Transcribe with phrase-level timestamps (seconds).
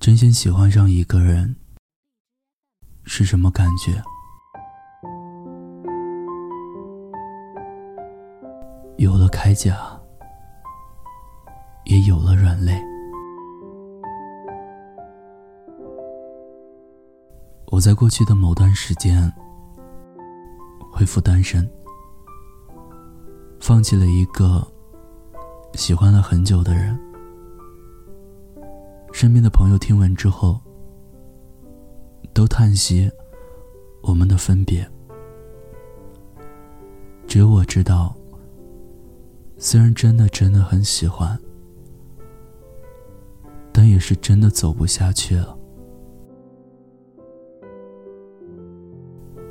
[0.00, 1.56] 真心喜欢上一个人
[3.04, 4.00] 是什么感觉？
[8.96, 9.76] 有了铠甲，
[11.84, 12.80] 也有了软肋。
[17.66, 19.30] 我在过去的某段时间
[20.92, 21.68] 恢复单身，
[23.60, 24.66] 放弃了一个
[25.74, 26.98] 喜欢了很久的人。
[29.20, 30.60] 身边的朋友听闻之后，
[32.32, 33.10] 都叹息
[34.00, 34.88] 我们的分别。
[37.26, 38.14] 只有我知道，
[39.56, 41.36] 虽然真的真的很喜欢，
[43.72, 45.58] 但也是真的走不下去了。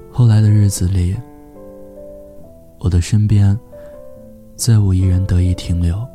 [0.09, 1.13] 后来的日子里，
[2.80, 3.59] 我的身边
[4.55, 6.08] 再无一人得以停留。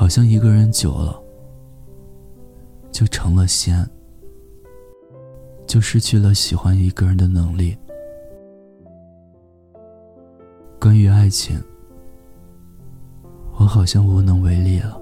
[0.00, 1.22] 好像一个人久了，
[2.90, 3.86] 就成了仙，
[5.66, 7.76] 就失去了喜欢一个人的能力。
[10.80, 11.62] 关于爱情，
[13.58, 14.98] 我好像无能为力了。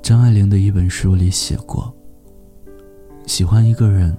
[0.00, 1.94] 张爱玲的一本书里写过，
[3.26, 4.16] 喜欢一个人，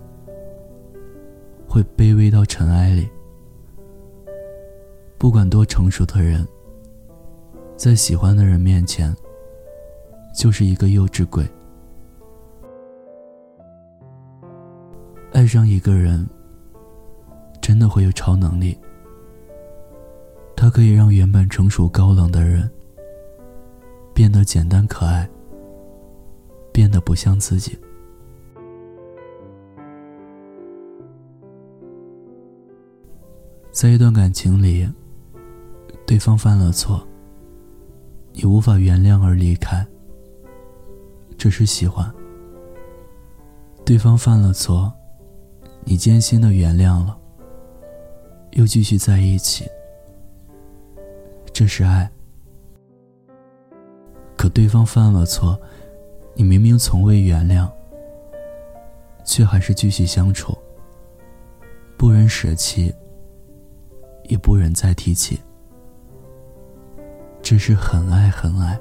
[1.67, 3.09] 会卑微到尘埃里。
[5.23, 6.45] 不管多成熟的人，
[7.77, 9.15] 在喜欢的人面前，
[10.35, 11.49] 就是一个幼稚鬼。
[15.31, 16.27] 爱上一个人，
[17.61, 18.77] 真的会有超能力。
[20.57, 22.69] 它可以让原本成熟高冷的人，
[24.13, 25.25] 变得简单可爱，
[26.73, 27.79] 变得不像自己。
[33.71, 34.85] 在一段感情里。
[36.05, 37.05] 对方犯了错，
[38.33, 39.85] 你无法原谅而离开，
[41.37, 42.05] 这是喜欢；
[43.85, 44.93] 对方犯了错，
[45.83, 47.17] 你艰辛的原谅了，
[48.51, 49.65] 又继续在一起，
[51.51, 52.09] 这是爱。
[54.37, 55.59] 可对方犯了错，
[56.35, 57.67] 你明明从未原谅，
[59.23, 60.55] 却还是继续相处，
[61.97, 62.93] 不忍舍弃，
[64.25, 65.39] 也不忍再提起。
[67.43, 68.79] 只是很爱很爱，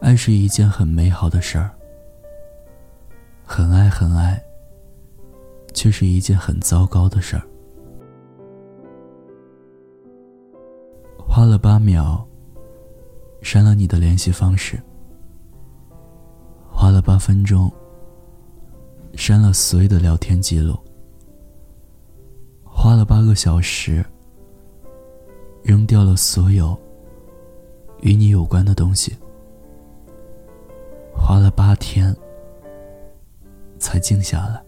[0.00, 1.70] 爱是一件很美好的事儿。
[3.44, 4.42] 很爱很爱，
[5.74, 7.42] 却是一件很糟糕的事儿。
[11.18, 12.26] 花了八秒，
[13.42, 14.78] 删了你的联系方式；
[16.66, 17.70] 花了八分钟，
[19.14, 20.74] 删了所有的聊天记录；
[22.64, 24.02] 花了八个小时。
[25.62, 26.76] 扔掉了所有
[28.00, 29.14] 与你有关的东西，
[31.14, 32.14] 花了八天
[33.78, 34.62] 才静下来，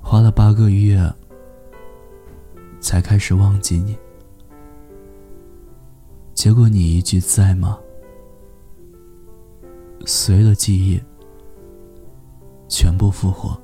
[0.00, 0.98] 花了八个月
[2.80, 3.96] 才开始忘记你，
[6.34, 7.78] 结果你一句在吗？
[10.06, 11.00] 随了记忆
[12.68, 13.60] 全部复活。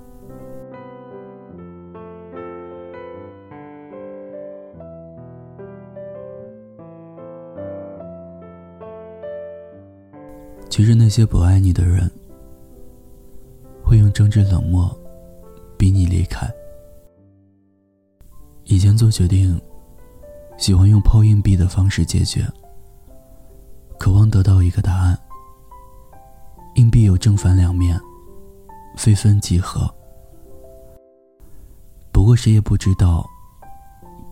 [10.83, 12.11] 其实那些不爱你的人，
[13.85, 14.91] 会用政治冷漠
[15.79, 16.45] 逼你离开。
[18.65, 19.57] 以前做决定，
[20.59, 22.45] 喜欢用抛硬币的方式解决，
[23.97, 25.17] 渴望得到一个答案。
[26.75, 27.97] 硬币有正反两面，
[28.97, 29.89] 非分即合。
[32.11, 33.25] 不过谁也不知道，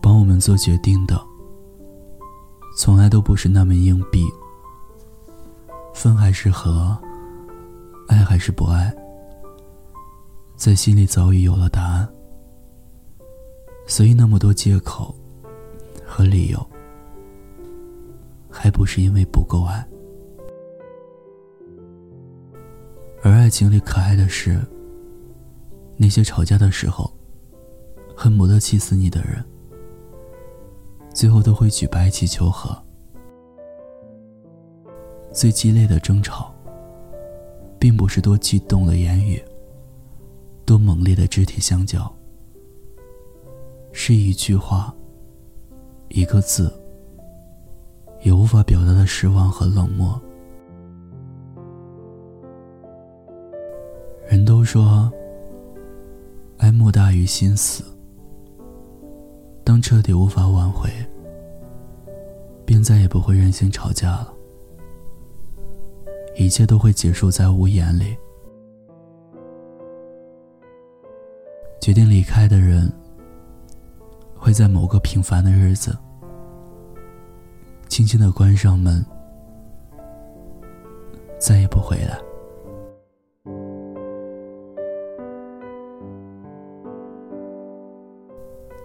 [0.01, 1.17] 帮我们做决定的，
[2.77, 4.25] 从来都不是那枚硬币。
[5.93, 6.97] 分还是合，
[8.07, 8.93] 爱还是不爱，
[10.55, 12.07] 在心里早已有了答案。
[13.87, 15.13] 所以那么多借口
[16.05, 16.65] 和理由，
[18.49, 19.85] 还不是因为不够爱。
[23.21, 24.59] 而爱情里可爱的是，
[25.97, 27.11] 那些吵架的时候，
[28.15, 29.43] 恨不得气死你的人，
[31.13, 32.75] 最后都会举白旗求和。
[35.33, 36.53] 最激烈的争吵，
[37.79, 39.41] 并不是多激动的言语，
[40.65, 42.13] 多猛烈的肢体相交，
[43.91, 44.93] 是一句话、
[46.09, 46.71] 一个字，
[48.21, 50.19] 也无法表达的失望和冷漠。
[54.29, 55.11] 人都说，
[56.57, 57.83] 爱莫大于心死。
[59.63, 60.89] 当彻底无法挽回，
[62.65, 64.30] 便再也不会任性吵架了，
[66.35, 68.17] 一切都会结束在屋檐里。
[71.79, 72.91] 决定离开的人，
[74.35, 75.97] 会在某个平凡的日子，
[77.87, 79.03] 轻轻的关上门，
[81.39, 82.19] 再也不回来。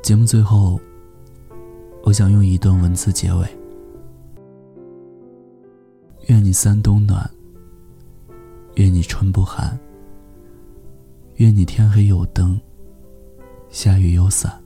[0.03, 0.81] 节目最后，
[2.05, 3.47] 我想用一段文字结尾：
[6.27, 7.29] 愿你三冬暖，
[8.75, 9.79] 愿你春不寒，
[11.37, 12.61] 愿你天黑有灯，
[13.71, 14.61] 下雨有伞，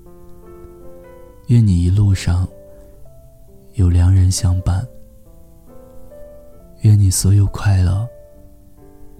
[1.48, 2.48] 愿你一路上
[3.74, 4.82] 有良人相伴，
[6.80, 8.08] 愿你所有快乐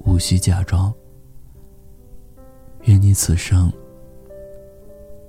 [0.07, 0.91] 无需假装，
[2.85, 3.71] 愿你此生。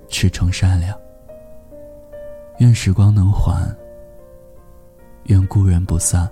[0.08, 0.98] 赤诚善良。
[2.60, 3.76] 愿时光能缓，
[5.26, 6.30] 愿故人不散，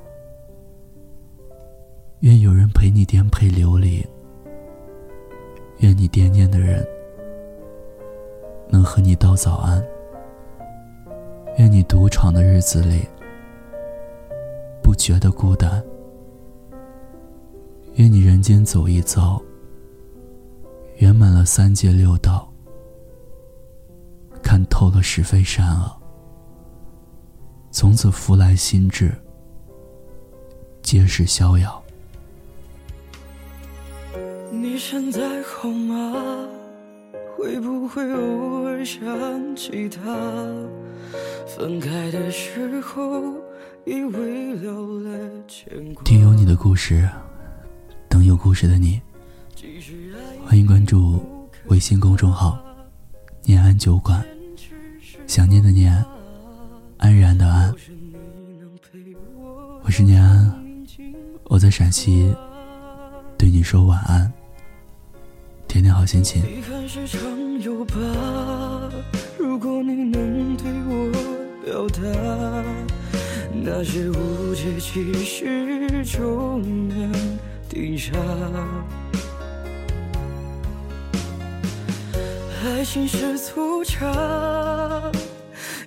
[2.22, 4.06] 愿有人陪你颠沛流离，
[5.78, 6.86] 愿你惦念的人
[8.68, 9.82] 能和你道早安，
[11.58, 13.08] 愿你独闯的日子里
[14.84, 15.82] 不觉得孤单，
[17.94, 19.42] 愿你人间走一遭，
[20.98, 22.46] 圆满了三界六道。
[24.44, 25.96] 看透了是非善恶，
[27.72, 29.16] 从此福来心智，
[30.82, 31.82] 皆是逍遥。
[34.80, 36.48] 现在好吗？
[37.36, 40.02] 会不会偶尔想起他？
[41.46, 43.36] 分开的时候，
[43.86, 45.94] 以为了了牵。
[46.06, 47.08] 听有你的故事，
[48.08, 49.02] 等有故事的你。
[50.46, 51.20] 欢迎关注
[51.68, 52.58] 微信公众号
[53.44, 54.26] “念安酒馆”。
[55.28, 55.94] 想念的念，
[56.98, 57.76] 安然的安。
[59.84, 60.86] 我是念安，
[61.44, 62.34] 我在陕西，
[63.38, 64.32] 对你说晚安，
[65.70, 66.42] 天天好心情。
[69.38, 71.12] 如果你能对我
[71.64, 72.02] 表达，
[73.54, 77.14] 那些误解其实就能
[77.70, 78.12] 抵下。
[82.66, 84.12] 爱情是粗茶。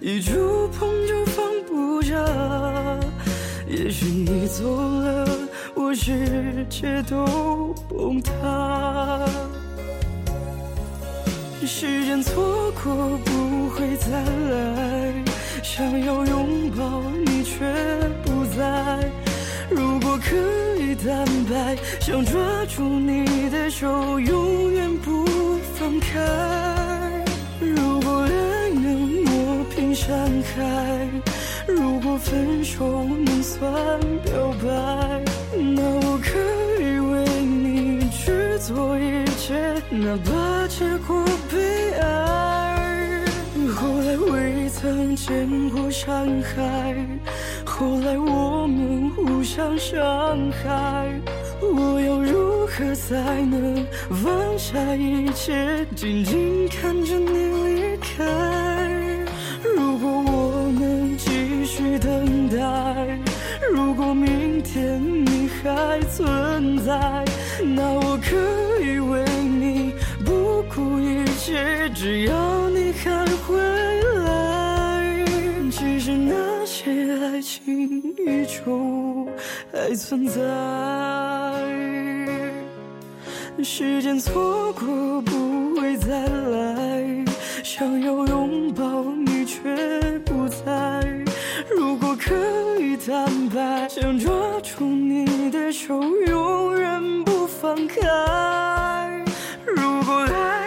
[0.01, 2.15] 一触碰就放不下，
[3.69, 5.29] 也许你走了，
[5.75, 8.33] 我世界都崩塌。
[11.67, 15.15] 时间错过不会再来，
[15.63, 17.65] 想要拥抱你却
[18.25, 19.11] 不在。
[19.71, 20.37] 如果可
[20.83, 25.25] 以坦白，想抓住你的手，永远不
[25.75, 27.25] 放开。
[27.61, 29.23] 如果爱能。
[29.25, 31.09] 磨平山海，
[31.67, 33.63] 如果分手能算
[34.25, 35.25] 表白，
[35.57, 36.39] 那我可
[36.83, 38.99] 以为你去做
[39.91, 43.25] 哪怕结果悲哀。
[43.77, 46.95] 后来未曾见过山海，
[47.65, 51.21] 后来我们互相伤害，
[51.61, 57.35] 我要如何才能放下一切，静静看着你
[57.67, 58.25] 离开？
[59.77, 63.19] 如果我能继续等待，
[63.73, 67.25] 如果明天你还存在，
[67.63, 68.37] 那我可
[71.95, 73.59] 只要你还回
[74.25, 75.25] 来。
[75.71, 76.91] 其实那些
[77.25, 79.27] 爱情依旧
[79.73, 80.41] 还存在，
[83.63, 87.25] 时间错过不会再来，
[87.63, 89.61] 想要拥抱你却
[90.25, 90.65] 不在。
[91.77, 92.35] 如果可
[92.79, 94.33] 以坦白，想抓
[94.63, 99.25] 住你的手，永远不放开。
[99.65, 100.62] 如果爱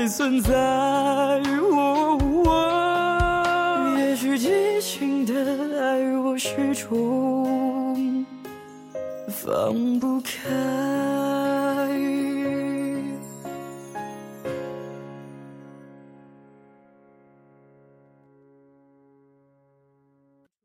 [0.00, 0.50] 还存在。
[3.98, 5.34] 也许激情的
[5.78, 8.24] 爱，我始终
[9.28, 11.19] 放不开。